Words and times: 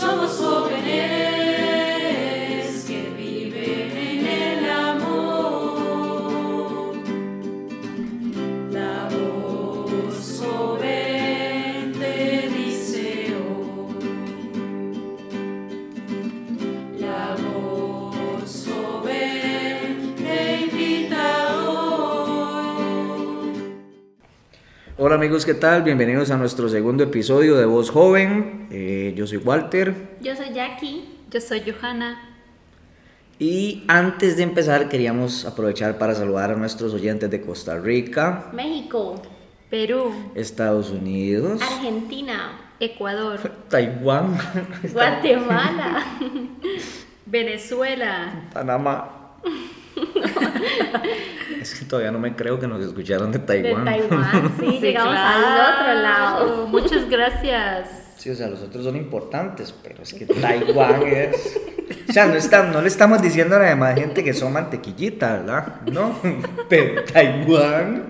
Somos 0.00 0.30
jóvenes 0.38 0.86
que 2.88 3.00
viven 3.18 3.90
en 3.98 4.26
el 4.26 4.70
amor. 4.70 6.14
La 8.72 9.08
voz 9.10 10.40
joven 10.42 11.92
te 11.92 12.48
dice 12.48 13.34
hoy. 13.36 14.00
La 16.98 17.36
voz 17.36 18.66
joven 18.66 20.14
te 20.16 20.60
invita 20.62 21.26
hoy. 21.68 21.90
Hola 24.96 25.14
amigos, 25.16 25.44
¿qué 25.44 25.54
tal? 25.54 25.82
Bienvenidos 25.82 26.30
a 26.30 26.38
nuestro 26.38 26.70
segundo 26.70 27.04
episodio 27.04 27.56
de 27.56 27.66
Voz 27.66 27.90
Joven. 27.90 28.66
Eh, 28.70 28.99
yo 29.20 29.26
soy 29.26 29.36
Walter. 29.36 29.94
Yo 30.22 30.34
soy 30.34 30.50
Jackie. 30.54 31.04
Yo 31.30 31.42
soy 31.42 31.60
Johanna. 31.60 32.18
Y 33.38 33.84
antes 33.86 34.38
de 34.38 34.44
empezar 34.44 34.88
queríamos 34.88 35.44
aprovechar 35.44 35.98
para 35.98 36.14
saludar 36.14 36.52
a 36.52 36.56
nuestros 36.56 36.94
oyentes 36.94 37.30
de 37.30 37.42
Costa 37.42 37.78
Rica, 37.78 38.46
México. 38.54 39.20
Perú. 39.68 40.14
Estados 40.34 40.88
Unidos, 40.90 41.60
Argentina. 41.60 42.72
Ecuador. 42.80 43.38
Taiwán, 43.68 44.38
Guatemala. 44.94 46.02
Venezuela. 47.26 48.48
Panamá. 48.54 49.36
es 51.60 51.74
que 51.78 51.84
todavía 51.84 52.10
no 52.10 52.18
me 52.18 52.34
creo 52.34 52.58
que 52.58 52.66
nos 52.66 52.82
escucharon 52.82 53.30
de 53.32 53.38
de 53.38 53.44
Taiwán. 53.44 53.84
Taiwán. 53.84 54.52
Sí, 54.58 54.66
Sí, 54.66 54.78
llegamos 54.80 55.12
claro. 55.12 55.46
al 55.46 55.74
otro 55.74 56.02
lado. 56.02 56.66
Muchas 56.68 57.06
gracias. 57.10 57.99
Sí, 58.20 58.28
o 58.28 58.34
sea, 58.34 58.48
los 58.48 58.60
otros 58.60 58.84
son 58.84 58.96
importantes, 58.96 59.72
pero 59.82 60.02
es 60.02 60.12
que 60.12 60.26
Taiwán 60.26 61.06
es... 61.06 61.58
O 62.06 62.12
sea, 62.12 62.26
no, 62.26 62.34
está- 62.34 62.64
no 62.70 62.82
le 62.82 62.88
estamos 62.88 63.22
diciendo 63.22 63.56
a 63.56 63.60
la 63.60 63.70
demás 63.70 63.94
gente 63.98 64.22
que 64.22 64.34
son 64.34 64.52
mantequillita, 64.52 65.38
¿verdad? 65.38 65.80
No, 65.90 66.18
pero 66.68 67.02
Taiwán 67.04 68.08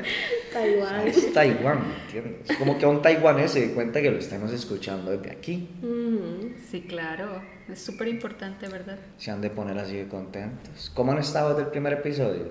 Taiwán. 0.52 1.06
es 1.06 1.32
Taiwán, 1.32 1.78
¿me 1.88 1.94
entiendes? 2.02 2.50
Es 2.50 2.56
como 2.56 2.76
que 2.76 2.84
a 2.86 2.88
un 2.88 3.00
taiwanés 3.02 3.52
se 3.52 3.68
dé 3.68 3.72
cuenta 3.72 4.02
que 4.02 4.10
lo 4.10 4.18
estamos 4.18 4.50
escuchando 4.52 5.12
desde 5.12 5.30
aquí. 5.30 5.68
Ujú. 5.80 6.54
Sí, 6.68 6.80
claro. 6.88 7.40
Es 7.70 7.80
súper 7.80 8.08
importante, 8.08 8.66
¿verdad? 8.66 8.98
Se 9.16 9.30
han 9.30 9.40
de 9.40 9.50
poner 9.50 9.78
así 9.78 9.96
de 9.96 10.08
contentos. 10.08 10.90
¿Cómo 10.92 11.12
han 11.12 11.18
estado 11.18 11.50
desde 11.50 11.62
el 11.62 11.68
primer 11.68 11.92
episodio? 11.92 12.48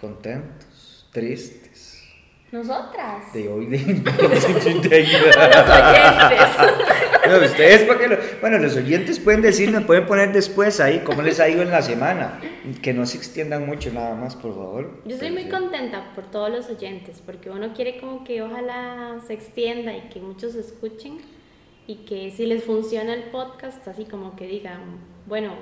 Contentos, 0.00 1.06
tristes. 1.12 1.67
Nosotras. 2.50 3.32
De 3.32 3.48
hoy, 3.48 3.66
de... 3.66 3.78
Los 4.28 4.44
oyentes. 4.44 5.08
No, 7.28 7.36
ustedes, 7.44 7.82
porque 7.82 8.08
lo- 8.08 8.16
bueno, 8.40 8.56
los 8.58 8.74
oyentes 8.74 9.20
pueden 9.20 9.42
decir, 9.42 9.70
me 9.70 9.82
pueden 9.82 10.06
poner 10.06 10.32
después 10.32 10.80
ahí 10.80 11.00
cómo 11.04 11.20
les 11.20 11.38
ha 11.40 11.48
ido 11.50 11.60
en 11.60 11.70
la 11.70 11.82
semana. 11.82 12.40
Que 12.80 12.94
no 12.94 13.04
se 13.04 13.18
extiendan 13.18 13.66
mucho 13.66 13.92
nada 13.92 14.14
más, 14.14 14.34
por 14.34 14.54
favor. 14.54 15.02
Yo 15.04 15.12
estoy 15.12 15.30
muy 15.32 15.42
Sí. 15.42 15.50
contenta 15.50 16.14
por 16.14 16.24
todos 16.30 16.48
los 16.50 16.70
oyentes, 16.70 17.20
porque 17.24 17.50
uno 17.50 17.74
quiere 17.74 18.00
como 18.00 18.24
que 18.24 18.40
ojalá 18.40 19.18
se 19.26 19.34
extienda 19.34 19.94
y 19.94 20.08
que 20.08 20.20
muchos 20.20 20.54
escuchen 20.54 21.18
y 21.86 21.96
que 22.06 22.30
si 22.30 22.46
les 22.46 22.64
funciona 22.64 23.12
el 23.12 23.24
podcast, 23.24 23.86
así 23.88 24.06
como 24.06 24.34
que 24.34 24.46
digan, 24.46 24.80
bueno, 25.26 25.52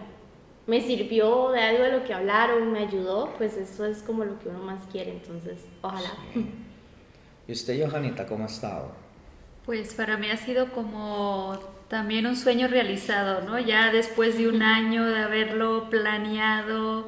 me 0.69 0.81
sirvió 0.81 1.51
de 1.51 1.61
algo 1.63 1.83
de 1.83 1.93
lo 1.93 2.05
que 2.05 2.15
hablaron, 2.15 2.71
me 2.71 2.79
ayudó, 2.79 3.35
pues 3.39 3.57
eso 3.57 3.87
es 3.87 4.05
como 4.05 4.25
lo 4.25 4.39
que 4.39 4.49
uno 4.51 4.61
más 4.61 4.83
quiere, 4.93 5.11
entonces 5.11 5.65
ojalá. 5.83 6.13
¿Y 7.49 7.53
usted, 7.53 7.85
Johanita, 7.85 8.27
cómo 8.27 8.45
ha 8.45 8.49
estado? 8.49 8.91
Pues 9.65 9.95
para 9.95 10.17
mí 10.17 10.31
ha 10.31 10.37
sido 10.37 10.73
como 10.73 11.59
también 11.89 12.27
un 12.27 12.37
sueño 12.37 12.69
realizado, 12.69 13.43
¿no? 13.43 13.59
Ya 13.59 13.93
después 13.93 14.37
de 14.37 14.49
un 14.49 14.63
año 14.63 15.05
de 15.05 15.19
haberlo 15.19 15.89
planeado, 15.91 17.07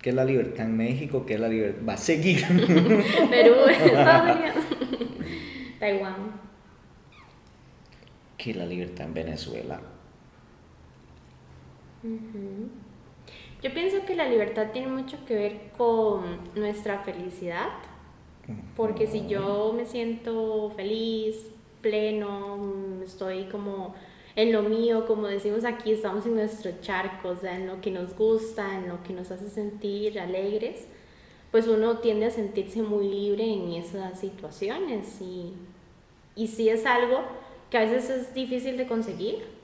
¿Qué 0.00 0.10
es 0.10 0.14
la 0.14 0.24
libertad 0.24 0.66
en 0.66 0.76
México? 0.76 1.26
¿Qué 1.26 1.34
es 1.34 1.40
la 1.40 1.48
libertad? 1.48 1.82
Va 1.88 1.94
a 1.94 1.96
seguir. 1.96 2.46
Perú, 3.30 3.54
Estados 3.68 4.36
Unidos, 4.36 4.64
Taiwán. 5.80 6.40
¿Qué 8.36 8.50
es 8.52 8.56
la 8.56 8.66
libertad 8.66 9.06
en 9.06 9.14
Venezuela? 9.14 9.80
Yo 13.62 13.74
pienso 13.74 14.04
que 14.06 14.14
la 14.14 14.28
libertad 14.28 14.68
tiene 14.72 14.88
mucho 14.88 15.18
que 15.26 15.34
ver 15.34 15.60
con 15.76 16.38
nuestra 16.54 17.00
felicidad, 17.00 17.68
porque 18.76 19.06
si 19.06 19.26
yo 19.26 19.72
me 19.76 19.84
siento 19.84 20.70
feliz, 20.76 21.50
pleno, 21.80 23.02
estoy 23.04 23.44
como 23.44 23.94
en 24.36 24.52
lo 24.52 24.62
mío, 24.62 25.06
como 25.06 25.26
decimos 25.26 25.64
aquí, 25.64 25.92
estamos 25.92 26.24
en 26.26 26.36
nuestro 26.36 26.70
charco, 26.80 27.30
o 27.30 27.36
sea, 27.36 27.56
en 27.56 27.66
lo 27.66 27.80
que 27.80 27.90
nos 27.90 28.16
gusta, 28.16 28.78
en 28.78 28.88
lo 28.88 29.02
que 29.02 29.12
nos 29.12 29.32
hace 29.32 29.50
sentir 29.50 30.20
alegres, 30.20 30.86
pues 31.50 31.66
uno 31.66 31.98
tiende 31.98 32.26
a 32.26 32.30
sentirse 32.30 32.82
muy 32.82 33.08
libre 33.08 33.44
en 33.44 33.72
esas 33.72 34.20
situaciones 34.20 35.20
y, 35.20 35.54
y 36.36 36.46
sí 36.46 36.68
es 36.68 36.86
algo 36.86 37.22
que 37.70 37.78
a 37.78 37.80
veces 37.80 38.10
es 38.10 38.34
difícil 38.34 38.76
de 38.76 38.86
conseguir 38.86 39.57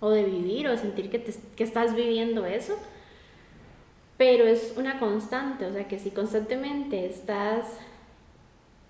o 0.00 0.10
de 0.10 0.24
vivir 0.24 0.66
o 0.68 0.70
de 0.72 0.78
sentir 0.78 1.10
que, 1.10 1.18
te- 1.18 1.34
que 1.56 1.64
estás 1.64 1.94
viviendo 1.94 2.46
eso, 2.46 2.74
pero 4.16 4.46
es 4.46 4.74
una 4.76 4.98
constante, 4.98 5.66
o 5.66 5.72
sea 5.72 5.86
que 5.88 5.98
si 5.98 6.10
constantemente 6.10 7.04
estás 7.06 7.66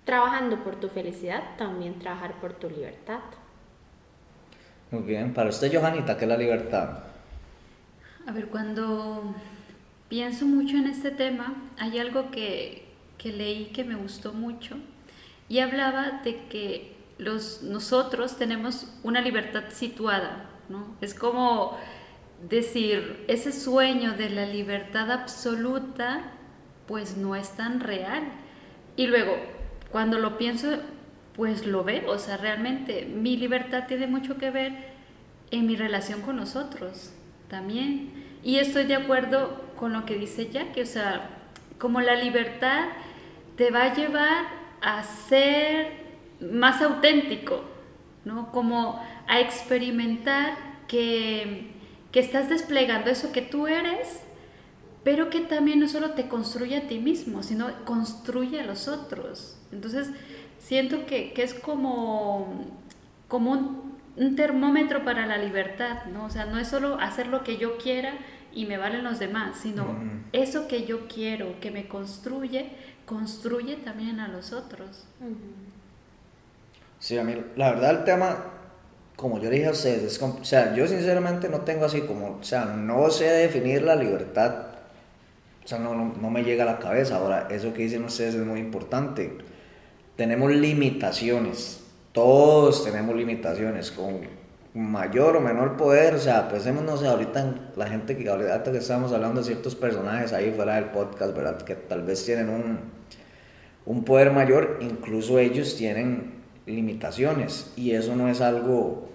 trabajando 0.06 0.64
por 0.64 0.76
tu 0.80 0.88
felicidad, 0.88 1.54
también 1.58 1.98
trabajar 1.98 2.40
por 2.40 2.54
tu 2.54 2.70
libertad. 2.70 3.20
Muy 4.90 5.02
bien. 5.02 5.32
Para 5.32 5.50
usted, 5.50 5.72
Johanita, 5.72 6.16
¿qué 6.16 6.24
es 6.24 6.28
la 6.28 6.36
libertad? 6.36 6.98
A 8.26 8.32
ver, 8.32 8.48
cuando 8.48 9.34
pienso 10.08 10.46
mucho 10.46 10.76
en 10.76 10.86
este 10.86 11.10
tema, 11.10 11.54
hay 11.78 11.98
algo 11.98 12.30
que, 12.30 12.86
que 13.18 13.32
leí 13.32 13.66
que 13.66 13.84
me 13.84 13.94
gustó 13.96 14.32
mucho 14.32 14.76
y 15.48 15.60
hablaba 15.60 16.22
de 16.24 16.46
que 16.48 16.96
los, 17.18 17.62
nosotros 17.62 18.36
tenemos 18.36 18.88
una 19.04 19.20
libertad 19.20 19.64
situada, 19.70 20.50
Es 21.00 21.14
como 21.14 21.76
decir, 22.48 23.24
ese 23.28 23.52
sueño 23.52 24.14
de 24.14 24.30
la 24.30 24.46
libertad 24.46 25.10
absoluta, 25.10 26.32
pues 26.86 27.16
no 27.16 27.34
es 27.34 27.50
tan 27.50 27.80
real. 27.80 28.24
Y 28.96 29.06
luego, 29.06 29.36
cuando 29.90 30.18
lo 30.18 30.38
pienso, 30.38 30.78
pues 31.34 31.66
lo 31.66 31.84
veo, 31.84 32.10
o 32.10 32.18
sea, 32.18 32.36
realmente 32.36 33.04
mi 33.04 33.36
libertad 33.36 33.86
tiene 33.86 34.06
mucho 34.06 34.38
que 34.38 34.50
ver 34.50 34.72
en 35.50 35.66
mi 35.66 35.76
relación 35.76 36.22
con 36.22 36.36
nosotros 36.36 37.12
también. 37.48 38.10
Y 38.42 38.58
estoy 38.58 38.84
de 38.84 38.96
acuerdo 38.96 39.60
con 39.76 39.92
lo 39.92 40.04
que 40.04 40.16
dice 40.16 40.50
Jackie, 40.50 40.82
o 40.82 40.86
sea, 40.86 41.30
como 41.78 42.00
la 42.00 42.16
libertad 42.16 42.86
te 43.56 43.70
va 43.70 43.84
a 43.84 43.94
llevar 43.94 44.46
a 44.80 45.02
ser 45.02 45.92
más 46.40 46.80
auténtico, 46.82 47.64
¿no? 48.24 48.50
Como 48.52 49.02
a 49.28 49.40
experimentar 49.40 50.56
que, 50.88 51.72
que 52.12 52.20
estás 52.20 52.48
desplegando 52.48 53.10
eso 53.10 53.32
que 53.32 53.42
tú 53.42 53.66
eres, 53.66 54.20
pero 55.04 55.30
que 55.30 55.40
también 55.40 55.80
no 55.80 55.88
solo 55.88 56.10
te 56.12 56.28
construye 56.28 56.76
a 56.76 56.88
ti 56.88 56.98
mismo, 56.98 57.42
sino 57.42 57.68
construye 57.84 58.60
a 58.60 58.66
los 58.66 58.88
otros. 58.88 59.56
Entonces, 59.72 60.10
siento 60.58 61.06
que, 61.06 61.32
que 61.32 61.42
es 61.44 61.54
como, 61.54 62.66
como 63.28 63.52
un, 63.52 63.96
un 64.16 64.36
termómetro 64.36 65.04
para 65.04 65.26
la 65.26 65.38
libertad, 65.38 66.06
¿no? 66.06 66.24
O 66.26 66.30
sea, 66.30 66.46
no 66.46 66.58
es 66.58 66.68
solo 66.68 66.98
hacer 67.00 67.28
lo 67.28 67.44
que 67.44 67.56
yo 67.56 67.78
quiera 67.78 68.14
y 68.52 68.66
me 68.66 68.78
valen 68.78 69.04
los 69.04 69.18
demás, 69.18 69.58
sino 69.62 69.84
Ujú. 69.84 70.10
eso 70.32 70.66
que 70.66 70.86
yo 70.86 71.06
quiero, 71.08 71.60
que 71.60 71.70
me 71.70 71.86
construye, 71.86 72.70
construye 73.04 73.76
también 73.76 74.18
a 74.18 74.28
los 74.28 74.52
otros. 74.52 75.06
Sí, 76.98 77.18
a 77.18 77.24
mí, 77.24 77.34
la 77.56 77.70
verdad, 77.72 77.90
el 77.90 78.04
tema, 78.04 78.44
como 79.16 79.40
yo 79.40 79.48
dije 79.48 79.66
a 79.66 79.70
ustedes, 79.70 80.20
o 80.22 80.44
sea, 80.44 80.74
yo 80.74 80.86
sinceramente 80.86 81.48
no 81.48 81.62
tengo 81.62 81.86
así 81.86 82.02
como, 82.02 82.38
o 82.38 82.44
sea, 82.44 82.66
no 82.66 83.10
sé 83.10 83.24
definir 83.24 83.82
la 83.82 83.96
libertad 83.96 84.66
O 85.64 85.68
sea, 85.68 85.78
no, 85.78 85.94
no, 85.94 86.14
no 86.20 86.30
me 86.30 86.44
llega 86.44 86.64
a 86.64 86.66
la 86.66 86.78
cabeza. 86.78 87.16
Ahora, 87.16 87.48
eso 87.50 87.72
que 87.72 87.82
dicen 87.82 88.04
ustedes 88.04 88.34
es 88.36 88.46
muy 88.46 88.60
importante. 88.60 89.36
Tenemos 90.16 90.52
limitaciones. 90.52 91.80
Todos 92.12 92.84
tenemos 92.84 93.16
limitaciones 93.16 93.90
con 93.90 94.20
mayor 94.74 95.36
o 95.36 95.40
menor 95.40 95.76
poder. 95.76 96.14
O 96.14 96.18
sea, 96.18 96.48
pensemos, 96.48 96.84
no 96.84 96.96
sé, 96.96 97.08
ahorita 97.08 97.72
la 97.74 97.88
gente 97.88 98.16
que 98.16 98.28
ahorita 98.28 98.70
que 98.70 98.78
estamos 98.78 99.12
hablando 99.12 99.40
de 99.40 99.46
ciertos 99.46 99.74
personajes 99.74 100.32
ahí 100.32 100.52
fuera 100.52 100.76
del 100.76 100.86
podcast, 100.86 101.34
¿verdad? 101.34 101.60
Que 101.62 101.74
tal 101.74 102.02
vez 102.02 102.24
tienen 102.24 102.48
un, 102.48 102.78
un 103.86 104.04
poder 104.04 104.30
mayor, 104.30 104.78
incluso 104.80 105.38
ellos 105.40 105.74
tienen 105.76 106.35
limitaciones. 106.66 107.72
Y 107.76 107.92
eso 107.92 108.16
no 108.16 108.28
es 108.28 108.40
algo, 108.40 109.08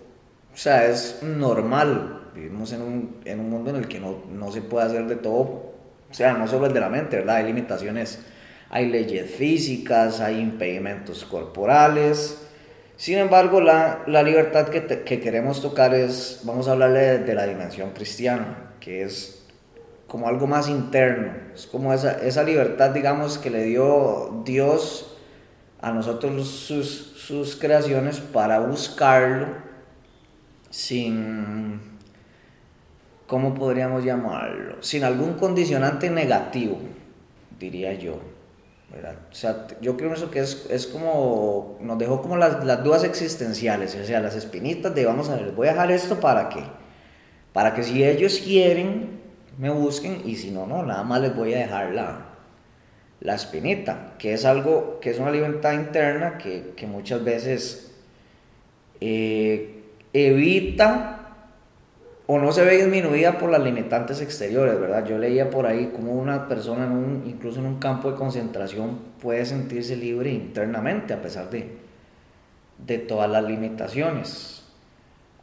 o 0.54 0.58
sea, 0.58 0.88
es 0.88 1.22
normal. 1.24 2.30
Vivimos 2.34 2.72
en 2.72 2.82
un, 2.82 3.16
en 3.26 3.40
un 3.40 3.50
mundo 3.50 3.70
en 3.72 3.76
el 3.76 3.88
que 3.88 4.00
no, 4.00 4.24
no 4.32 4.52
se 4.52 4.62
puede 4.62 4.86
hacer 4.86 5.08
de 5.08 5.18
todo 5.18 5.72
o 6.12 6.14
sea, 6.14 6.34
no 6.34 6.46
solo 6.46 6.66
el 6.66 6.74
de 6.74 6.82
la 6.82 6.90
mente, 6.90 7.18
¿verdad? 7.18 7.38
Hay 7.38 7.46
limitaciones, 7.46 8.20
hay 8.70 8.90
leyes 8.90 9.32
físicas, 9.32 10.20
hay 10.20 10.40
impedimentos 10.42 11.24
corporales. 11.24 12.48
Sin 12.98 13.18
embargo, 13.18 13.62
la, 13.62 14.04
la 14.08 14.22
libertad 14.22 14.68
que, 14.68 14.86
que, 14.86 15.20
queremos 15.22 15.62
tocar 15.62 15.94
es, 15.94 16.42
vamos 16.44 16.68
a 16.68 16.74
hablarle 16.74 17.00
de, 17.00 17.20
de, 17.20 17.34
la 17.34 17.48
dimensión 17.48 17.92
cristiana, 17.92 18.74
que 18.82 19.04
es 19.04 19.48
como 20.06 20.28
algo 20.28 20.48
más 20.48 20.68
interno, 20.68 21.32
es 21.56 21.66
como 21.66 21.94
esa, 21.94 22.22
esa 22.22 22.44
libertad, 22.44 22.90
digamos, 22.90 23.38
que 23.38 23.50
le 23.50 23.64
dio 23.64 24.44
Dios 24.46 25.18
a 25.82 25.92
nosotros 25.92 26.48
sus, 26.48 27.14
sus 27.18 27.56
creaciones 27.56 28.20
para 28.20 28.60
buscarlo 28.60 29.48
sin 30.70 31.92
¿cómo 33.32 33.54
podríamos 33.54 34.04
llamarlo? 34.04 34.84
Sin 34.84 35.06
algún 35.06 35.36
condicionante 35.36 36.10
negativo, 36.10 36.78
diría 37.58 37.94
yo. 37.94 38.16
O 38.92 39.34
sea, 39.34 39.68
yo 39.80 39.96
creo 39.96 40.14
eso 40.14 40.30
que 40.30 40.40
es, 40.42 40.68
es 40.70 40.86
como, 40.86 41.78
nos 41.80 41.98
dejó 41.98 42.22
como 42.22 42.36
las, 42.36 42.66
las, 42.66 42.84
dudas 42.84 43.06
existenciales, 43.06 43.96
o 43.96 44.04
sea, 44.04 44.20
las 44.20 44.36
espinitas 44.36 44.94
de, 44.94 45.06
vamos 45.06 45.30
a 45.30 45.38
ver, 45.38 45.54
voy 45.54 45.70
a 45.70 45.72
dejar 45.72 45.92
esto 45.92 46.20
para 46.20 46.50
qué. 46.50 46.62
Para 47.54 47.74
que 47.74 47.84
si 47.84 48.04
ellos 48.04 48.42
quieren, 48.44 49.22
me 49.58 49.70
busquen 49.70 50.24
y 50.26 50.36
si 50.36 50.52
no, 50.52 50.68
no, 50.68 50.84
nada 50.84 51.04
más 51.04 51.22
les 51.22 51.34
voy 51.34 51.54
a 51.54 51.60
dejar 51.60 51.94
la, 51.94 52.31
la 53.22 53.36
espinita, 53.36 54.14
que 54.18 54.34
es 54.34 54.46
algo, 54.46 55.00
que 55.00 55.12
es 55.12 55.20
una 55.20 55.32
libertad 55.32 55.74
interna 55.74 56.38
que, 56.38 56.74
que 56.76 56.88
muchas 56.88 57.24
veces 57.24 57.94
eh, 59.00 59.84
evita 60.12 61.18
o 62.26 62.40
no 62.40 62.52
se 62.52 62.64
ve 62.64 62.78
disminuida 62.78 63.38
por 63.38 63.52
las 63.52 63.62
limitantes 63.62 64.22
exteriores, 64.22 64.80
¿verdad? 64.80 65.06
Yo 65.06 65.18
leía 65.18 65.50
por 65.50 65.66
ahí 65.66 65.92
como 65.94 66.14
una 66.14 66.48
persona, 66.48 66.86
en 66.86 66.92
un, 66.94 67.24
incluso 67.28 67.60
en 67.60 67.66
un 67.66 67.78
campo 67.78 68.10
de 68.10 68.18
concentración, 68.18 69.00
puede 69.22 69.46
sentirse 69.46 69.96
libre 69.96 70.32
internamente 70.32 71.14
a 71.14 71.22
pesar 71.22 71.50
de, 71.50 71.78
de 72.86 72.98
todas 73.00 73.30
las 73.30 73.44
limitaciones. 73.44 74.64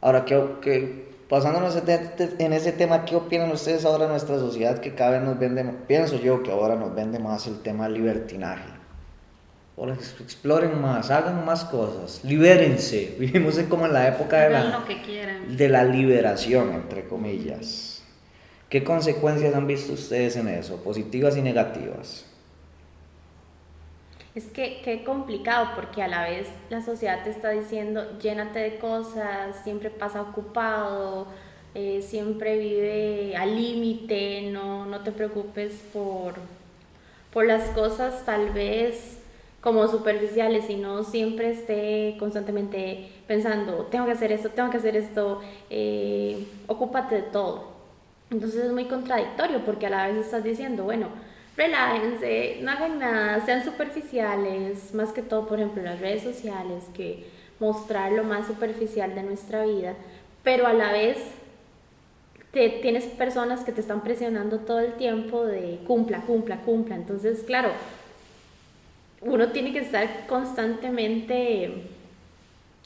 Ahora, 0.01 0.25
¿qué, 0.25 0.43
qué, 0.61 1.08
pasándonos 1.29 1.81
en 1.87 2.53
ese 2.53 2.71
tema, 2.73 3.05
¿qué 3.05 3.15
opinan 3.15 3.51
ustedes 3.51 3.85
ahora 3.85 4.05
en 4.05 4.11
nuestra 4.11 4.39
sociedad 4.39 4.79
que 4.79 4.95
cada 4.95 5.11
vez 5.11 5.21
nos 5.21 5.39
vende, 5.39 5.63
pienso 5.87 6.19
yo 6.19 6.43
que 6.43 6.51
ahora 6.51 6.75
nos 6.75 6.93
vende 6.93 7.19
más 7.19 7.47
el 7.47 7.61
tema 7.61 7.87
libertinaje? 7.87 8.79
exploren 10.19 10.81
más, 10.81 11.09
hagan 11.09 11.45
más 11.45 11.63
cosas, 11.63 12.21
libérense. 12.23 13.15
Vivimos 13.19 13.57
como 13.69 13.85
en 13.85 13.93
la 13.93 14.09
época 14.09 14.41
de 14.41 14.49
la, 14.49 14.85
de 15.47 15.69
la 15.69 15.83
liberación, 15.85 16.73
entre 16.73 17.07
comillas. 17.07 18.03
¿Qué 18.67 18.83
consecuencias 18.83 19.55
han 19.55 19.67
visto 19.67 19.93
ustedes 19.93 20.35
en 20.35 20.47
eso, 20.49 20.83
positivas 20.83 21.37
y 21.37 21.41
negativas? 21.41 22.25
Es 24.35 24.45
que 24.45 24.81
qué 24.83 25.03
complicado 25.03 25.69
porque 25.75 26.03
a 26.03 26.07
la 26.07 26.23
vez 26.23 26.47
la 26.69 26.81
sociedad 26.81 27.23
te 27.23 27.31
está 27.31 27.49
diciendo 27.49 28.19
llénate 28.19 28.59
de 28.59 28.77
cosas, 28.77 29.55
siempre 29.63 29.89
pasa 29.89 30.21
ocupado, 30.21 31.27
eh, 31.73 32.01
siempre 32.01 32.57
vive 32.57 33.35
al 33.35 33.55
límite, 33.55 34.49
no, 34.51 34.85
no 34.85 35.01
te 35.01 35.11
preocupes 35.11 35.81
por, 35.91 36.35
por 37.33 37.45
las 37.45 37.69
cosas 37.71 38.23
tal 38.25 38.51
vez 38.51 39.17
como 39.61 39.87
superficiales 39.87 40.69
y 40.69 40.75
no 40.75 41.03
siempre 41.03 41.51
esté 41.51 42.15
constantemente 42.17 43.09
pensando, 43.27 43.87
tengo 43.91 44.05
que 44.05 44.13
hacer 44.13 44.31
esto, 44.31 44.49
tengo 44.49 44.69
que 44.69 44.77
hacer 44.77 44.95
esto, 44.95 45.41
eh, 45.69 46.47
ocúpate 46.67 47.15
de 47.15 47.21
todo. 47.23 47.79
Entonces 48.31 48.65
es 48.65 48.71
muy 48.71 48.85
contradictorio 48.85 49.65
porque 49.65 49.87
a 49.87 49.89
la 49.89 50.07
vez 50.07 50.17
estás 50.17 50.43
diciendo, 50.43 50.83
bueno, 50.83 51.07
relájense, 51.59 52.59
no 52.61 52.71
hagan 52.71 52.99
nada, 52.99 53.45
sean 53.45 53.65
superficiales, 53.65 54.93
más 54.93 55.11
que 55.11 55.21
todo, 55.21 55.45
por 55.45 55.59
ejemplo, 55.59 55.83
las 55.83 55.99
redes 55.99 56.23
sociales, 56.23 56.85
que 56.95 57.25
mostrar 57.59 58.13
lo 58.13 58.23
más 58.23 58.47
superficial 58.47 59.13
de 59.13 59.23
nuestra 59.23 59.65
vida, 59.65 59.93
pero 60.41 60.67
a 60.67 60.73
la 60.73 60.93
vez 60.93 61.17
te, 62.51 62.69
tienes 62.69 63.03
personas 63.03 63.65
que 63.65 63.73
te 63.73 63.81
están 63.81 64.01
presionando 64.03 64.59
todo 64.59 64.79
el 64.79 64.93
tiempo 64.93 65.45
de 65.45 65.81
cumpla, 65.85 66.21
cumpla, 66.21 66.61
cumpla. 66.61 66.95
Entonces, 66.95 67.43
claro, 67.43 67.71
uno 69.19 69.51
tiene 69.51 69.73
que 69.73 69.79
estar 69.79 70.27
constantemente 70.27 71.89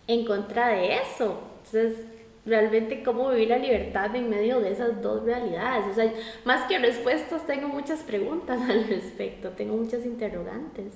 en 0.08 0.26
contra 0.26 0.70
de 0.70 0.96
eso. 0.98 1.40
Entonces, 1.58 2.06
realmente 2.46 3.04
cómo 3.04 3.30
vivir 3.30 3.50
la 3.50 3.58
libertad 3.58 4.16
en 4.16 4.30
medio 4.30 4.60
de 4.60 4.72
esas 4.72 5.02
dos 5.02 5.24
realidades. 5.24 5.86
O 5.88 5.94
sea, 5.94 6.12
más 6.46 6.68
que 6.68 6.78
respuestas, 6.80 7.46
tengo 7.46 7.68
muchas 7.68 8.02
preguntas 8.02 8.62
al 8.70 8.88
respecto, 8.88 9.50
tengo 9.50 9.76
muchas 9.78 10.06
interrogantes. 10.06 10.94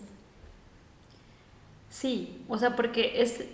Sí, 1.90 2.44
o 2.48 2.58
sea, 2.58 2.76
porque 2.76 3.22
es, 3.22 3.46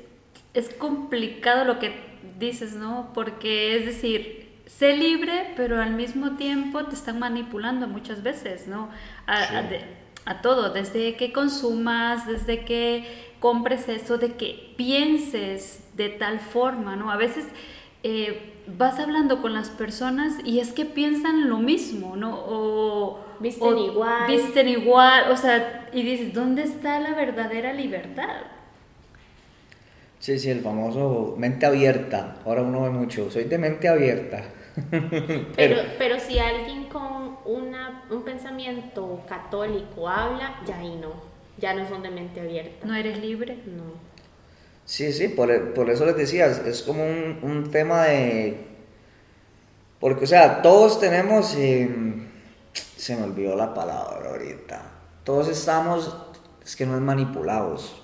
es 0.54 0.70
complicado 0.74 1.66
lo 1.66 1.80
que 1.80 1.94
dices, 2.40 2.74
¿no? 2.74 3.12
Porque 3.14 3.78
es 3.78 3.86
decir, 3.86 4.50
sé 4.66 4.98
libre, 4.98 5.54
pero 5.56 5.82
al 5.82 5.94
mismo 5.94 6.36
tiempo 6.36 6.84
te 6.86 6.96
están 6.96 7.20
manipulando 7.20 7.88
muchas 7.88 8.24
veces, 8.24 8.68
¿no? 8.68 8.90
a 10.26 10.42
todo, 10.42 10.70
desde 10.72 11.18
que 11.18 11.34
consumas, 11.34 12.26
desde 12.26 12.64
que 12.64 13.34
compres 13.40 13.90
esto, 13.90 14.18
de 14.18 14.34
que 14.34 14.74
pienses 14.78 15.84
de 15.96 16.10
tal 16.10 16.40
forma, 16.40 16.96
¿no? 16.96 17.12
A 17.12 17.18
veces 17.18 17.46
eh, 18.04 18.54
vas 18.68 19.00
hablando 19.00 19.42
con 19.42 19.54
las 19.54 19.70
personas 19.70 20.34
y 20.44 20.60
es 20.60 20.72
que 20.72 20.86
piensan 20.86 21.50
lo 21.50 21.58
mismo, 21.58 22.16
¿no? 22.16 22.38
O 22.46 23.20
visten 23.40 23.78
igual. 23.78 24.28
Visten 24.28 24.68
igual, 24.68 25.32
o 25.32 25.38
sea, 25.38 25.90
y 25.94 26.04
dices, 26.04 26.34
¿dónde 26.34 26.64
está 26.64 27.00
la 27.00 27.14
verdadera 27.14 27.74
libertad? 27.74 28.42
Sí, 30.20 30.40
sí, 30.40 30.50
el 30.50 30.62
famoso 30.62 31.36
mente 31.38 31.66
abierta. 31.66 32.38
Ahora 32.46 32.62
uno 32.62 32.84
ve 32.84 32.90
mucho, 32.90 33.30
soy 33.30 33.46
de 33.46 33.58
mente 33.58 33.90
abierta. 33.90 34.44
pero, 35.56 35.82
pero 35.98 36.20
si 36.20 36.40
alguien 36.40 36.86
con 36.86 37.38
una, 37.46 38.04
un 38.10 38.24
pensamiento 38.24 39.22
católico 39.28 40.08
habla, 40.08 40.62
ya 40.66 40.80
ahí 40.80 40.98
no, 41.00 41.12
ya 41.58 41.74
no 41.74 41.88
son 41.88 42.02
de 42.04 42.10
mente 42.10 42.40
abierta. 42.40 42.86
¿No 42.88 42.96
eres 42.96 43.20
libre? 43.20 43.58
No. 43.66 44.03
Sí, 44.86 45.14
sí, 45.14 45.30
por, 45.30 45.74
por 45.74 45.90
eso 45.90 46.06
les 46.06 46.18
decía, 46.18 46.48
es 46.48 46.82
como 46.84 47.04
un, 47.04 47.40
un, 47.42 47.72
tema 47.72 48.04
de... 48.04 48.68
Porque, 50.00 50.26
o 50.26 50.28
sea, 50.28 50.62
todos 50.62 51.00
tenemos... 51.00 51.56
Eh, 51.56 51.90
se 52.74 53.16
me 53.16 53.24
olvidó 53.24 53.56
la 53.56 53.74
palabra 53.74 54.30
ahorita. 54.30 54.82
Todos 55.24 55.48
estamos, 55.48 56.16
es 56.64 56.76
que 56.76 56.86
no 56.86 56.96
es 56.96 57.02
manipulados. 57.02 58.02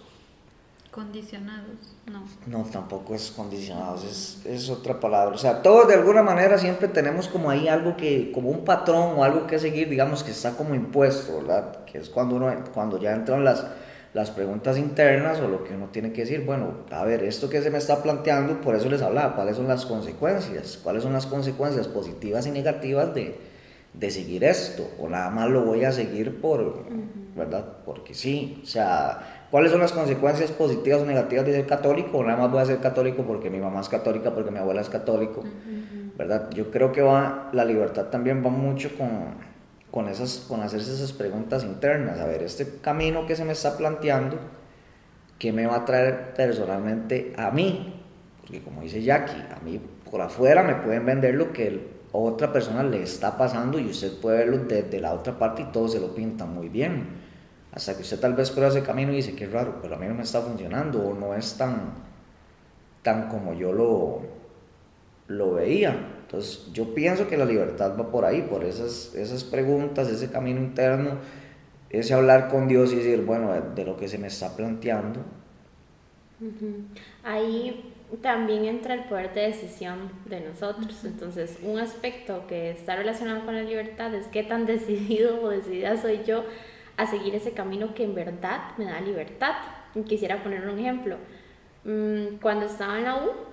Condicionados. 0.92 1.96
No. 2.06 2.24
No, 2.48 2.66
tampoco 2.70 3.14
es 3.14 3.30
condicionados, 3.32 4.04
es, 4.04 4.46
es, 4.46 4.70
otra 4.70 5.00
palabra. 5.00 5.36
O 5.36 5.38
sea, 5.38 5.62
todos 5.62 5.88
de 5.88 5.94
alguna 5.94 6.24
manera 6.24 6.58
siempre 6.58 6.88
tenemos 6.88 7.28
como 7.28 7.50
ahí 7.50 7.68
algo 7.68 7.96
que, 7.96 8.32
como 8.32 8.50
un 8.50 8.66
patrón 8.66 9.18
o 9.18 9.24
algo 9.24 9.46
que 9.46 9.60
seguir, 9.60 9.90
digamos, 9.90 10.24
que 10.24 10.32
está 10.32 10.58
como 10.58 10.74
impuesto, 10.74 11.38
¿verdad? 11.38 11.86
Que 11.86 12.00
es 12.00 12.10
cuando, 12.10 12.36
uno, 12.36 12.52
cuando 12.74 12.98
ya 12.98 13.14
entran 13.14 13.46
las, 13.46 13.66
las 14.14 14.32
preguntas 14.32 14.78
internas 14.78 15.40
o 15.40 15.48
lo 15.48 15.64
que 15.64 15.76
uno 15.76 15.88
tiene 15.88 16.12
que 16.12 16.22
decir, 16.22 16.46
bueno, 16.46 16.86
a 16.92 17.04
ver, 17.06 17.24
esto 17.24 17.50
que 17.50 17.62
se 17.62 17.70
me 17.70 17.78
está 17.78 18.02
planteando, 18.02 18.60
por 18.62 18.76
eso 18.76 18.90
les 18.90 19.02
hablaba, 19.02 19.36
cuáles 19.36 19.56
son 19.56 19.68
las 19.68 19.86
consecuencias, 19.86 20.80
cuáles 20.84 21.04
son 21.04 21.14
las 21.14 21.26
consecuencias 21.26 21.88
positivas 21.88 22.48
y 22.48 22.52
negativas 22.52 23.14
de, 23.14 23.36
de 23.94 24.12
seguir 24.12 24.44
esto, 24.44 24.90
o 25.00 25.10
nada 25.10 25.30
más 25.30 25.50
lo 25.50 25.64
voy 25.64 25.84
a 25.84 25.92
seguir 25.92 26.42
por, 26.42 26.86
¿verdad? 27.36 27.66
Porque 27.86 28.14
sí, 28.14 28.62
o 28.64 28.66
sea 28.66 29.40
¿Cuáles 29.52 29.72
son 29.72 29.82
las 29.82 29.94
consecuencias 29.94 30.52
positivas 30.52 31.02
o 31.02 31.06
negativas 31.06 31.46
de 31.46 31.54
ser 31.54 31.66
católico? 31.66 32.20
O 32.20 32.24
nada 32.24 32.38
más 32.38 32.52
voy 32.52 32.62
a 32.62 32.66
ser 32.66 32.80
católico 32.80 33.24
porque 33.24 33.50
mi 33.50 33.58
mamá 33.58 33.82
es 33.82 33.90
católica, 33.90 34.32
porque 34.32 34.52
mi 34.52 34.60
abuela 34.60 34.82
es 34.82 34.90
católico, 34.90 35.44
¿verdad? 36.18 36.52
Yo 36.52 36.70
creo 36.70 36.92
que 36.92 37.02
va, 37.02 37.50
la 37.52 37.66
libertad 37.66 38.06
también 38.06 38.46
va 38.46 38.52
mucho 38.52 38.92
con, 38.96 39.10
con, 39.92 40.08
esas, 40.08 40.46
con 40.48 40.62
hacerse 40.62 40.94
esas 40.94 41.14
preguntas 41.14 41.64
internas. 41.64 42.20
A 42.20 42.26
ver, 42.26 42.44
este 42.44 42.80
camino 42.82 43.26
que 43.26 43.36
se 43.36 43.46
me 43.46 43.54
está 43.54 43.78
planteando, 43.78 44.38
¿qué 45.38 45.52
me 45.52 45.66
va 45.66 45.78
a 45.78 45.86
traer 45.86 46.34
personalmente 46.34 47.34
a 47.38 47.52
mí? 47.52 48.02
Porque 48.42 48.62
como 48.62 48.82
dice 48.82 49.02
Jackie, 49.02 49.42
a 49.56 49.60
mí 49.64 49.80
por 50.10 50.22
afuera 50.22 50.64
me 50.64 50.76
pueden 50.76 51.06
vender 51.06 51.36
lo 51.36 51.54
que 51.54 52.00
otra 52.12 52.52
persona 52.52 52.84
le 52.84 53.04
está 53.04 53.38
pasando 53.38 53.80
y 53.80 53.86
usted 53.86 54.20
puede 54.20 54.40
verlo 54.40 54.58
desde 54.60 55.00
la 55.00 55.14
otra 55.14 55.38
parte 55.38 55.62
y 55.62 55.66
todo 55.66 55.88
se 55.88 56.00
lo 56.00 56.16
pinta 56.16 56.46
muy 56.46 56.70
bien. 56.70 57.30
Hasta 57.72 57.96
que 57.96 58.02
usted 58.02 58.20
tal 58.20 58.34
vez 58.34 58.50
prueba 58.50 58.72
ese 58.72 58.82
camino 58.82 59.12
y 59.12 59.18
dice, 59.18 59.36
qué 59.36 59.46
raro, 59.46 59.78
pero 59.82 59.96
a 59.96 60.00
mí 60.00 60.08
no 60.08 60.16
me 60.16 60.24
está 60.24 60.42
funcionando 60.42 61.08
o 61.08 61.14
no 61.14 61.36
es 61.36 61.56
tan, 61.56 61.94
tan 63.04 63.30
como 63.30 63.54
yo 63.54 63.72
lo, 63.72 64.22
lo 65.28 65.54
veía. 65.54 65.96
Entonces 66.30 66.72
yo 66.74 66.94
pienso 66.94 67.28
que 67.28 67.38
la 67.38 67.46
libertad 67.46 67.98
va 68.00 68.12
por 68.12 68.24
ahí, 68.24 68.44
por 68.44 68.64
esas, 68.64 69.16
esas 69.16 69.44
preguntas, 69.44 70.08
ese 70.10 70.30
camino 70.30 70.60
interno, 70.60 71.18
ese 71.90 72.14
hablar 72.14 72.50
con 72.50 72.68
Dios 72.68 72.94
y 72.94 72.98
decir, 72.98 73.26
bueno, 73.26 73.52
de 73.52 73.84
lo 73.84 73.98
que 73.98 74.08
se 74.08 74.20
me 74.20 74.28
está 74.28 74.56
planteando. 74.56 75.22
Ahí 77.24 77.96
también 78.22 78.66
entra 78.66 78.94
el 78.94 79.06
poder 79.06 79.34
de 79.34 79.42
decisión 79.42 80.12
de 80.26 80.42
nosotros. 80.42 81.04
Entonces, 81.04 81.58
un 81.64 81.80
aspecto 81.80 82.46
que 82.46 82.70
está 82.70 82.96
relacionado 82.96 83.44
con 83.44 83.56
la 83.56 83.64
libertad 83.64 84.14
es 84.14 84.28
qué 84.28 84.44
tan 84.44 84.66
decidido 84.68 85.42
o 85.42 85.50
decidida 85.50 85.98
soy 85.98 86.22
yo 86.28 86.44
a 86.96 87.08
seguir 87.08 87.34
ese 87.34 87.54
camino 87.54 87.96
que 87.96 88.04
en 88.04 88.14
verdad 88.14 88.78
me 88.78 88.86
da 88.86 89.02
libertad. 89.02 89.56
quisiera 90.08 90.44
poner 90.44 90.68
un 90.68 90.78
ejemplo. 90.78 91.18
Mm, 91.86 92.38
cuando 92.40 92.68
estaba 92.68 93.00
en 93.00 93.06
la 93.06 93.16
U, 93.16 93.49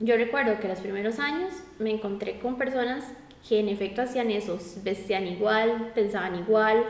yo 0.00 0.16
recuerdo 0.16 0.60
que 0.60 0.68
los 0.68 0.80
primeros 0.80 1.18
años 1.18 1.52
me 1.78 1.90
encontré 1.90 2.38
con 2.38 2.56
personas 2.56 3.04
que 3.48 3.60
en 3.60 3.68
efecto 3.68 4.02
hacían 4.02 4.30
eso, 4.30 4.58
vestían 4.82 5.26
igual, 5.26 5.92
pensaban 5.94 6.36
igual. 6.36 6.84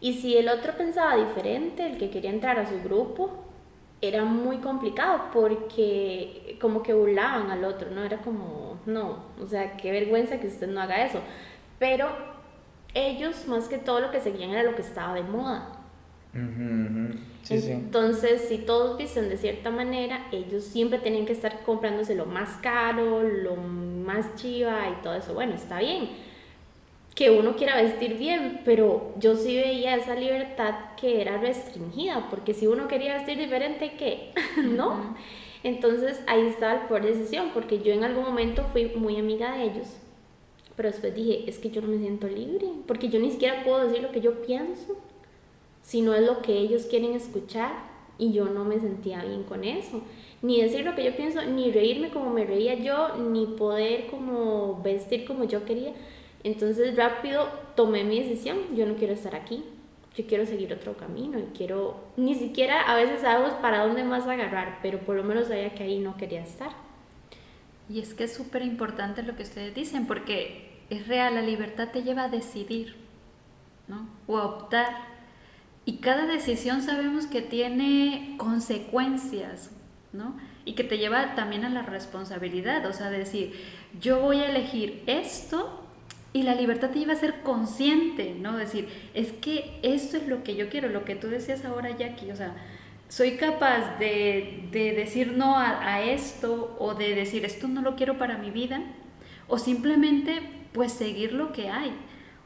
Y 0.00 0.14
si 0.14 0.36
el 0.36 0.48
otro 0.48 0.76
pensaba 0.76 1.16
diferente, 1.16 1.86
el 1.86 1.98
que 1.98 2.10
quería 2.10 2.30
entrar 2.30 2.58
a 2.58 2.68
su 2.68 2.80
grupo, 2.82 3.44
era 4.00 4.24
muy 4.24 4.56
complicado 4.56 5.30
porque 5.32 6.58
como 6.60 6.82
que 6.82 6.92
burlaban 6.92 7.50
al 7.50 7.64
otro, 7.64 7.90
¿no? 7.90 8.02
Era 8.02 8.18
como, 8.18 8.80
no, 8.84 9.24
o 9.40 9.46
sea, 9.46 9.76
qué 9.76 9.92
vergüenza 9.92 10.40
que 10.40 10.48
usted 10.48 10.66
no 10.68 10.80
haga 10.80 11.04
eso. 11.04 11.20
Pero 11.78 12.08
ellos 12.94 13.46
más 13.46 13.68
que 13.68 13.78
todo 13.78 14.00
lo 14.00 14.10
que 14.10 14.20
seguían 14.20 14.50
era 14.50 14.64
lo 14.64 14.74
que 14.74 14.82
estaba 14.82 15.14
de 15.14 15.22
moda. 15.22 15.78
Entonces, 17.50 18.46
si 18.48 18.58
todos 18.58 18.96
visten 18.96 19.28
de 19.28 19.36
cierta 19.36 19.70
manera, 19.70 20.26
ellos 20.32 20.64
siempre 20.64 20.98
tenían 20.98 21.26
que 21.26 21.32
estar 21.32 21.62
comprándose 21.64 22.14
lo 22.14 22.26
más 22.26 22.56
caro, 22.62 23.22
lo 23.22 23.56
más 23.56 24.36
chiva 24.36 24.88
y 24.90 25.02
todo 25.02 25.14
eso. 25.14 25.34
Bueno, 25.34 25.54
está 25.54 25.80
bien 25.80 26.08
que 27.14 27.30
uno 27.30 27.56
quiera 27.56 27.76
vestir 27.76 28.16
bien, 28.16 28.62
pero 28.64 29.12
yo 29.18 29.36
sí 29.36 29.56
veía 29.56 29.96
esa 29.96 30.14
libertad 30.14 30.74
que 30.98 31.20
era 31.20 31.38
restringida, 31.38 32.28
porque 32.30 32.54
si 32.54 32.66
uno 32.66 32.88
quería 32.88 33.14
vestir 33.14 33.38
diferente, 33.38 33.92
¿qué? 33.98 34.32
¿No? 34.62 35.14
Entonces 35.62 36.22
ahí 36.26 36.46
estaba 36.46 36.80
el 36.80 36.88
poder 36.88 37.04
de 37.04 37.14
decisión, 37.14 37.50
porque 37.52 37.80
yo 37.80 37.92
en 37.92 38.04
algún 38.04 38.24
momento 38.24 38.64
fui 38.72 38.86
muy 38.96 39.16
amiga 39.18 39.56
de 39.56 39.64
ellos, 39.64 39.88
pero 40.74 40.90
después 40.90 41.14
dije, 41.14 41.44
es 41.46 41.58
que 41.58 41.70
yo 41.70 41.82
no 41.82 41.88
me 41.88 41.98
siento 41.98 42.26
libre, 42.26 42.66
porque 42.86 43.08
yo 43.08 43.20
ni 43.20 43.30
siquiera 43.30 43.62
puedo 43.62 43.86
decir 43.86 44.02
lo 44.02 44.10
que 44.10 44.20
yo 44.20 44.42
pienso, 44.42 44.96
si 45.82 46.00
no 46.00 46.14
es 46.14 46.22
lo 46.22 46.42
que 46.42 46.58
ellos 46.58 46.86
quieren 46.86 47.12
escuchar, 47.14 47.90
y 48.18 48.32
yo 48.32 48.46
no 48.46 48.64
me 48.64 48.78
sentía 48.78 49.24
bien 49.24 49.42
con 49.42 49.64
eso, 49.64 50.02
ni 50.42 50.60
decir 50.60 50.84
lo 50.84 50.94
que 50.94 51.04
yo 51.04 51.16
pienso, 51.16 51.42
ni 51.44 51.70
reírme 51.70 52.10
como 52.10 52.30
me 52.30 52.44
reía 52.44 52.74
yo, 52.74 53.16
ni 53.16 53.46
poder 53.46 54.06
como 54.06 54.80
vestir 54.82 55.24
como 55.24 55.44
yo 55.44 55.64
quería 55.64 55.92
entonces 56.44 56.96
rápido 56.96 57.48
tomé 57.76 58.04
mi 58.04 58.20
decisión, 58.20 58.58
yo 58.74 58.86
no 58.86 58.96
quiero 58.96 59.14
estar 59.14 59.34
aquí, 59.34 59.64
yo 60.16 60.26
quiero 60.26 60.44
seguir 60.44 60.72
otro 60.72 60.96
camino 60.96 61.38
y 61.38 61.56
quiero, 61.56 62.00
ni 62.16 62.34
siquiera 62.34 62.82
a 62.82 62.96
veces 62.96 63.20
sabemos 63.20 63.52
para 63.54 63.86
dónde 63.86 64.04
más 64.04 64.26
agarrar, 64.26 64.80
pero 64.82 64.98
por 65.00 65.16
lo 65.16 65.22
menos 65.22 65.48
sabía 65.48 65.74
que 65.74 65.84
ahí 65.84 65.98
no 65.98 66.16
quería 66.16 66.42
estar. 66.42 66.70
Y 67.88 68.00
es 68.00 68.14
que 68.14 68.24
es 68.24 68.34
súper 68.34 68.62
importante 68.62 69.22
lo 69.22 69.36
que 69.36 69.42
ustedes 69.42 69.74
dicen, 69.74 70.06
porque 70.06 70.80
es 70.90 71.06
real, 71.06 71.34
la 71.34 71.42
libertad 71.42 71.90
te 71.92 72.02
lleva 72.02 72.24
a 72.24 72.28
decidir, 72.28 72.96
¿no? 73.86 74.08
O 74.26 74.38
a 74.38 74.46
optar. 74.46 75.11
Y 75.84 75.96
cada 75.96 76.26
decisión 76.26 76.82
sabemos 76.82 77.26
que 77.26 77.42
tiene 77.42 78.34
consecuencias, 78.38 79.70
¿no? 80.12 80.36
Y 80.64 80.74
que 80.74 80.84
te 80.84 80.98
lleva 80.98 81.34
también 81.34 81.64
a 81.64 81.70
la 81.70 81.82
responsabilidad, 81.82 82.86
o 82.86 82.92
sea, 82.92 83.10
decir, 83.10 83.52
yo 84.00 84.20
voy 84.20 84.38
a 84.38 84.50
elegir 84.50 85.02
esto 85.06 85.80
y 86.32 86.44
la 86.44 86.54
libertad 86.54 86.90
te 86.90 87.00
lleva 87.00 87.14
a 87.14 87.16
ser 87.16 87.42
consciente, 87.42 88.34
¿no? 88.38 88.56
Decir, 88.56 88.88
es 89.12 89.32
que 89.32 89.78
esto 89.82 90.16
es 90.16 90.28
lo 90.28 90.44
que 90.44 90.54
yo 90.54 90.68
quiero, 90.68 90.88
lo 90.88 91.04
que 91.04 91.16
tú 91.16 91.28
decías 91.28 91.64
ahora, 91.64 91.96
Jackie, 91.96 92.30
o 92.30 92.36
sea, 92.36 92.54
soy 93.12 93.32
capaz 93.32 93.98
de, 93.98 94.68
decir 94.72 95.32
no 95.36 95.58
a, 95.58 96.00
esto 96.00 96.74
o 96.78 96.94
de 96.94 97.14
decir 97.14 97.44
esto 97.44 97.68
no 97.68 97.82
lo 97.82 97.94
quiero 97.94 98.16
para 98.16 98.38
mi 98.38 98.50
vida 98.50 98.82
o 99.48 99.58
simplemente 99.58 100.40
pues 100.72 100.92
seguir 100.92 101.34
lo 101.34 101.52
que 101.52 101.68
hay. 101.68 101.92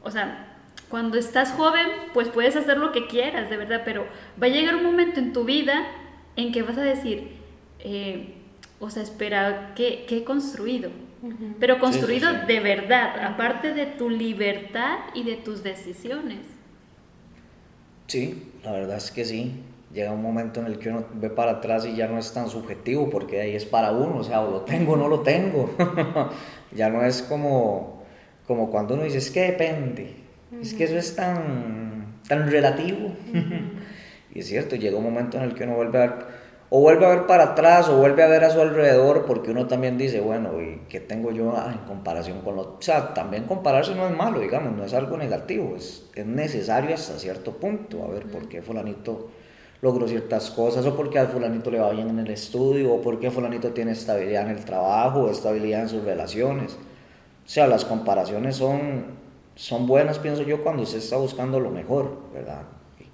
O 0.03 0.11
sea, 0.11 0.56
cuando 0.89 1.17
estás 1.17 1.51
joven 1.51 1.87
pues 2.13 2.29
puedes 2.29 2.55
hacer 2.55 2.77
lo 2.77 2.91
que 2.91 3.07
quieras, 3.07 3.49
de 3.49 3.57
verdad, 3.57 3.81
pero 3.85 4.05
va 4.41 4.47
a 4.47 4.49
llegar 4.49 4.75
un 4.75 4.83
momento 4.83 5.19
en 5.19 5.33
tu 5.33 5.43
vida 5.43 5.85
en 6.35 6.51
que 6.51 6.63
vas 6.63 6.77
a 6.77 6.83
decir, 6.83 7.31
eh, 7.79 8.35
o 8.79 8.89
sea, 8.89 9.03
espera, 9.03 9.73
¿qué, 9.75 10.05
qué 10.07 10.17
he 10.17 10.23
construido? 10.23 10.89
pero 11.59 11.79
construido 11.79 12.31
de 12.45 12.59
verdad, 12.59 13.25
aparte 13.25 13.73
de 13.73 13.85
tu 13.85 14.09
libertad 14.09 14.99
y 15.13 15.23
de 15.23 15.35
tus 15.35 15.63
decisiones. 15.63 16.39
Sí, 18.07 18.51
la 18.63 18.71
verdad 18.71 18.97
es 18.97 19.11
que 19.11 19.25
sí. 19.25 19.63
Llega 19.93 20.11
un 20.11 20.21
momento 20.21 20.59
en 20.59 20.67
el 20.67 20.79
que 20.79 20.89
uno 20.89 21.05
ve 21.13 21.29
para 21.29 21.53
atrás 21.53 21.85
y 21.85 21.95
ya 21.95 22.07
no 22.07 22.17
es 22.19 22.33
tan 22.33 22.49
subjetivo, 22.49 23.09
porque 23.09 23.41
ahí 23.41 23.55
es 23.55 23.65
para 23.65 23.91
uno, 23.91 24.17
o 24.17 24.23
sea, 24.23 24.41
o 24.41 24.51
lo 24.51 24.61
tengo 24.61 24.93
o 24.93 24.97
no 24.97 25.07
lo 25.07 25.21
tengo. 25.21 25.71
ya 26.71 26.89
no 26.89 27.03
es 27.03 27.21
como, 27.23 28.03
como 28.45 28.69
cuando 28.69 28.93
uno 28.93 29.03
dice, 29.03 29.17
es 29.17 29.31
que 29.31 29.41
depende, 29.41 30.16
es 30.61 30.73
que 30.73 30.83
eso 30.85 30.97
es 30.97 31.15
tan, 31.15 32.19
tan 32.27 32.49
relativo. 32.49 33.11
y 34.33 34.39
es 34.39 34.47
cierto, 34.47 34.75
llega 34.75 34.97
un 34.97 35.03
momento 35.03 35.37
en 35.37 35.43
el 35.43 35.53
que 35.53 35.63
uno 35.63 35.75
vuelve 35.75 35.97
a 35.97 36.01
ver 36.01 36.13
o 36.69 36.81
vuelve 36.81 37.05
a 37.05 37.09
ver 37.09 37.27
para 37.27 37.43
atrás 37.43 37.87
o 37.87 37.97
vuelve 37.97 38.23
a 38.23 38.27
ver 38.27 38.43
a 38.43 38.49
su 38.49 38.59
alrededor 38.59 39.25
porque 39.25 39.51
uno 39.51 39.67
también 39.67 39.97
dice, 39.97 40.19
bueno, 40.19 40.61
¿y 40.61 40.81
qué 40.89 40.99
tengo 40.99 41.31
yo 41.31 41.53
en 41.71 41.77
comparación 41.87 42.41
con 42.41 42.57
lo... 42.57 42.61
O 42.61 42.81
sea, 42.81 43.13
también 43.13 43.45
compararse 43.45 43.95
no 43.95 44.05
es 44.05 44.15
malo, 44.15 44.39
digamos, 44.39 44.75
no 44.75 44.83
es 44.83 44.93
algo 44.93 45.17
negativo, 45.17 45.75
es, 45.77 46.09
es 46.13 46.25
necesario 46.25 46.93
hasta 46.93 47.17
cierto 47.19 47.53
punto, 47.53 48.03
a 48.03 48.07
ver 48.09 48.25
por 48.25 48.49
qué 48.49 48.61
fulanito 48.61 49.29
logró 49.81 50.07
ciertas 50.07 50.49
cosas 50.49 50.85
o 50.85 50.95
por 50.95 51.09
qué 51.09 51.19
a 51.19 51.27
fulanito 51.27 51.71
le 51.71 51.79
va 51.79 51.91
bien 51.91 52.09
en 52.09 52.19
el 52.19 52.31
estudio 52.31 52.95
o 52.95 53.01
por 53.01 53.19
qué 53.19 53.31
fulanito 53.31 53.71
tiene 53.71 53.91
estabilidad 53.91 54.49
en 54.49 54.57
el 54.57 54.65
trabajo 54.65 55.21
o 55.21 55.31
estabilidad 55.31 55.83
en 55.83 55.89
sus 55.89 56.03
relaciones. 56.03 56.73
O 56.73 57.49
sea, 57.49 57.67
las 57.67 57.85
comparaciones 57.85 58.57
son, 58.57 59.05
son 59.57 59.87
buenas, 59.87 60.19
pienso 60.19 60.43
yo, 60.43 60.63
cuando 60.63 60.83
usted 60.83 60.99
está 60.99 61.17
buscando 61.17 61.59
lo 61.59 61.71
mejor, 61.71 62.21
¿verdad? 62.31 62.61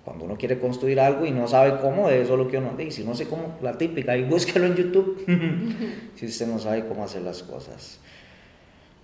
Cuando 0.03 0.25
uno 0.25 0.37
quiere 0.37 0.59
construir 0.59 0.99
algo 0.99 1.25
y 1.25 1.31
no 1.31 1.47
sabe 1.47 1.79
cómo, 1.79 2.09
eso 2.09 2.33
es 2.33 2.37
lo 2.37 2.49
que 2.49 2.57
uno 2.57 2.73
dice. 2.77 3.01
Si 3.01 3.03
no 3.05 3.15
sé 3.15 3.27
cómo, 3.27 3.57
la 3.61 3.77
típica, 3.77 4.17
y 4.17 4.25
búsquelo 4.25 4.65
en 4.65 4.75
YouTube. 4.75 5.23
si 6.15 6.25
usted 6.25 6.45
no 6.47 6.59
sabe 6.59 6.85
cómo 6.85 7.05
hacer 7.05 7.21
las 7.21 7.43
cosas. 7.43 8.01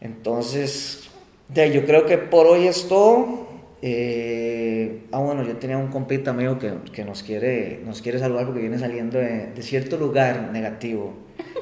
Entonces, 0.01 1.09
de, 1.47 1.71
yo 1.71 1.85
creo 1.85 2.05
que 2.05 2.17
por 2.17 2.45
hoy 2.45 2.67
es 2.67 2.89
todo. 2.89 3.47
Eh, 3.81 5.05
ah, 5.13 5.19
bueno, 5.19 5.43
yo 5.43 5.55
tenía 5.55 5.77
un 5.77 5.87
compita 5.87 6.33
mío 6.33 6.59
que, 6.59 6.73
que, 6.91 7.05
nos, 7.05 7.23
quiere, 7.23 7.79
nos 7.85 8.01
quiere 8.01 8.19
saludar 8.19 8.45
porque 8.45 8.59
viene 8.59 8.77
saliendo 8.77 9.17
de, 9.17 9.53
de 9.53 9.61
cierto 9.61 9.95
lugar 9.95 10.49
negativo. 10.51 11.13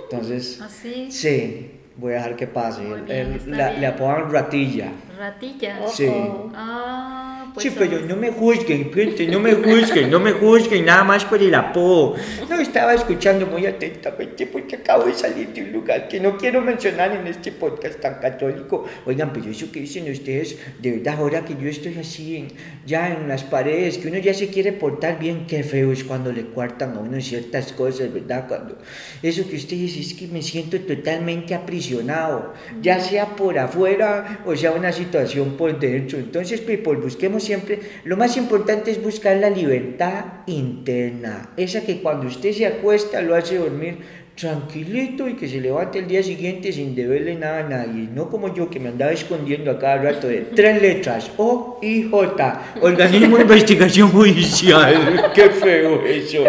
Entonces, 0.09 0.59
¿Ah, 0.63 0.69
sí? 0.69 1.11
sí, 1.11 1.76
voy 1.97 2.13
a 2.13 2.17
dejar 2.17 2.35
que 2.35 2.47
pase. 2.47 2.83
le 3.07 3.87
apodan 3.87 4.31
ratilla. 4.31 4.91
Ratilla. 5.17 5.87
Sí. 5.87 6.09
Ah. 6.55 7.26
Pues 7.57 7.73
sí, 7.73 7.75
pero 7.75 7.99
no 8.01 8.15
me 8.15 8.29
juzguen, 8.29 8.93
gente, 8.93 9.25
no 9.25 9.39
me 9.39 9.55
juzguen, 9.55 10.11
no 10.11 10.19
me 10.19 10.31
juzguen, 10.31 10.85
nada 10.85 11.03
más 11.03 11.25
por 11.25 11.41
el 11.41 11.55
apodo. 11.55 12.13
No, 12.47 12.59
estaba 12.59 12.93
escuchando 12.93 13.47
muy 13.47 13.65
atentamente 13.65 14.45
porque 14.45 14.75
acabo 14.75 15.05
de 15.05 15.15
salir 15.15 15.47
de 15.47 15.63
un 15.63 15.71
lugar 15.71 16.07
que 16.07 16.19
no 16.19 16.37
quiero 16.37 16.61
mencionar 16.61 17.15
en 17.15 17.25
este 17.25 17.51
podcast 17.51 17.99
tan 17.99 18.19
católico. 18.19 18.85
Oigan, 19.07 19.33
pero 19.33 19.49
eso 19.49 19.71
que 19.71 19.79
dicen 19.79 20.11
ustedes, 20.11 20.55
de 20.79 20.91
verdad, 20.91 21.15
ahora 21.17 21.45
que 21.45 21.55
yo 21.59 21.67
estoy 21.67 21.97
así, 21.97 22.37
en, 22.37 22.47
ya 22.85 23.11
en 23.11 23.27
las 23.27 23.43
paredes, 23.43 23.97
que 23.97 24.09
uno 24.09 24.19
ya 24.19 24.35
se 24.35 24.49
quiere 24.49 24.71
portar 24.71 25.17
bien, 25.17 25.47
qué 25.47 25.63
feo 25.63 25.91
es 25.91 26.03
cuando 26.03 26.31
le 26.31 26.43
cuartan 26.45 26.95
a 26.95 26.99
uno 26.99 27.19
ciertas 27.21 27.73
cosas, 27.73 28.13
¿verdad? 28.13 28.47
Cuando 28.47 28.77
eso 29.23 29.49
que 29.49 29.55
ustedes 29.55 29.97
es 29.97 30.13
que 30.13 30.27
me 30.27 30.43
siento 30.43 30.79
totalmente 30.81 31.55
aprisionado, 31.55 32.53
ya 32.83 32.99
sea 32.99 33.35
por 33.35 33.57
afuera 33.57 34.43
o 34.45 34.55
sea 34.55 34.73
una 34.73 34.91
situación 34.91 35.57
por 35.57 35.79
dentro. 35.79 36.19
Entonces, 36.19 36.61
people, 36.61 36.97
busquemos 36.97 37.46
siempre, 37.47 37.79
lo 38.03 38.17
más 38.17 38.37
importante 38.37 38.91
es 38.91 39.01
buscar 39.01 39.37
la 39.37 39.49
libertad 39.49 40.25
interna, 40.45 41.49
esa 41.57 41.81
que 41.81 42.01
cuando 42.01 42.27
usted 42.27 42.53
se 42.53 42.65
acuesta 42.65 43.21
lo 43.21 43.35
hace 43.35 43.57
dormir 43.57 43.97
tranquilito 44.37 45.27
y 45.27 45.33
que 45.33 45.47
se 45.47 45.59
levante 45.59 45.97
el 45.97 46.07
día 46.07 46.21
siguiente 46.21 46.71
sin 46.71 46.93
deberle 46.93 47.35
nada 47.35 47.65
a 47.65 47.69
nadie, 47.69 48.07
no 48.13 48.29
como 48.29 48.53
yo 48.53 48.69
que 48.69 48.79
me 48.79 48.89
andaba 48.89 49.11
escondiendo 49.11 49.71
a 49.71 49.79
cada 49.79 49.97
rato 49.97 50.27
de 50.27 50.41
tres 50.55 50.79
letras, 50.79 51.31
O 51.37 51.79
y 51.81 52.03
J, 52.03 52.73
Organismo 52.81 53.37
de 53.37 53.43
Investigación 53.43 54.09
Judicial, 54.09 55.31
qué 55.33 55.49
feo 55.49 56.05
eso. 56.05 56.43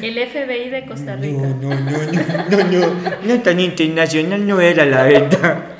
El 0.00 0.14
FBI 0.14 0.70
de 0.70 0.84
Costa 0.86 1.16
Rica. 1.16 1.42
No, 1.42 1.56
no, 1.56 1.80
no, 1.80 1.90
no, 1.90 2.64
no, 2.64 2.86
no, 2.86 2.94
no 3.24 3.42
tan 3.42 3.58
internacional 3.58 4.46
no 4.46 4.60
era 4.60 4.86
la 4.86 5.02
verdad. 5.02 5.71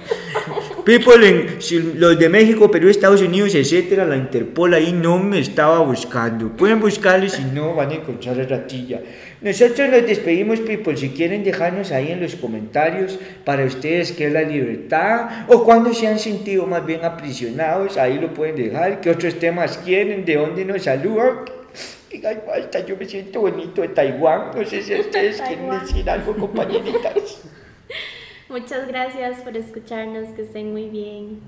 People, 0.85 1.29
en, 1.29 2.01
los 2.01 2.19
de 2.19 2.29
México, 2.29 2.69
Perú, 2.69 2.89
Estados 2.89 3.23
Unidos, 3.23 3.55
etcétera, 3.55 4.05
la 4.05 4.17
Interpol 4.17 4.75
ahí 4.75 4.93
no 4.93 5.19
me 5.19 5.39
estaba 5.39 5.79
buscando. 5.79 6.49
Pueden 6.57 6.81
buscarlo 6.81 7.29
si 7.29 7.45
no 7.45 7.75
van 7.75 7.91
a 7.91 7.95
encontrar 7.95 8.41
a 8.41 8.45
Ratilla. 8.45 9.01
Nosotros 9.41 9.89
nos 9.91 10.05
despedimos, 10.07 10.61
people. 10.61 10.97
Si 10.97 11.11
quieren 11.11 11.45
dejarnos 11.45 11.93
ahí 11.93 12.11
en 12.11 12.21
los 12.21 12.35
comentarios 12.35 13.19
para 13.45 13.65
ustedes 13.65 14.11
qué 14.11 14.27
es 14.27 14.33
la 14.33 14.43
libertad 14.43 15.47
o 15.49 15.63
cuando 15.63 15.95
se 15.95 16.09
han 16.09 16.19
sentido 16.19 16.67
más 16.67 16.85
bien 16.85 17.05
aprisionados, 17.05 17.97
ahí 17.97 18.19
lo 18.19 18.35
pueden 18.35 18.57
dejar. 18.57 19.01
¿Qué 19.01 19.11
otros 19.11 19.39
temas 19.39 19.79
quieren? 19.79 20.25
¿De 20.25 20.35
dónde 20.35 20.65
nos 20.65 20.83
saludan? 20.83 21.45
Ay, 22.13 22.39
basta, 22.47 22.85
yo 22.85 22.97
me 22.97 23.07
siento 23.07 23.41
bonito 23.41 23.83
de 23.83 23.89
Taiwán. 23.89 24.51
No 24.55 24.65
sé 24.65 24.83
si 24.83 24.95
ustedes 24.95 25.41
quieren 25.41 25.71
decir 25.81 26.11
algo, 26.11 26.37
compañeritas. 26.37 27.41
Muchas 28.53 28.87
gracias 28.87 29.41
por 29.41 29.57
escucharnos, 29.57 30.29
que 30.35 30.43
estén 30.43 30.71
muy 30.73 30.91
bien. 30.91 31.41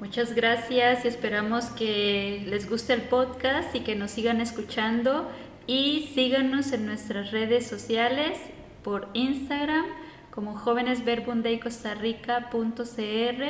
Muchas 0.00 0.34
gracias 0.34 1.04
y 1.04 1.08
esperamos 1.08 1.66
que 1.66 2.42
les 2.46 2.70
guste 2.70 2.94
el 2.94 3.02
podcast 3.02 3.76
y 3.76 3.80
que 3.80 3.96
nos 3.96 4.12
sigan 4.12 4.40
escuchando 4.40 5.30
y 5.66 6.08
síganos 6.14 6.72
en 6.72 6.86
nuestras 6.86 7.32
redes 7.32 7.66
sociales 7.66 8.38
por 8.82 9.10
Instagram 9.12 9.84
como 10.30 10.56
jóvenesverbundaycostarrica.cr 10.56 13.44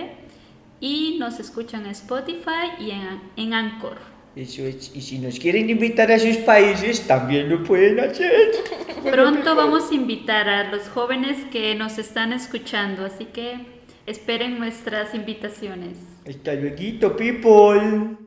y 0.80 1.18
nos 1.20 1.38
escuchan 1.38 1.86
en 1.86 1.92
Spotify 1.92 2.72
y 2.80 2.90
en, 2.90 3.20
en 3.36 3.54
Anchor. 3.54 4.15
Eso 4.36 4.66
es. 4.66 4.94
Y 4.94 5.00
si 5.00 5.18
nos 5.18 5.38
quieren 5.38 5.70
invitar 5.70 6.12
a 6.12 6.18
sus 6.18 6.36
países, 6.36 7.06
también 7.06 7.48
lo 7.48 7.64
pueden 7.64 7.98
hacer. 8.00 8.52
Pronto 9.10 9.56
vamos 9.56 9.90
a 9.90 9.94
invitar 9.94 10.46
a 10.48 10.70
los 10.70 10.88
jóvenes 10.88 11.38
que 11.50 11.74
nos 11.74 11.96
están 11.96 12.34
escuchando, 12.34 13.06
así 13.06 13.24
que 13.24 13.56
esperen 14.04 14.58
nuestras 14.58 15.14
invitaciones. 15.14 15.96
Hasta 16.28 16.52
luego, 16.52 17.16
people. 17.16 18.25